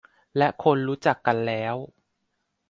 [0.37, 1.75] และคนรู้จักกันแล้ว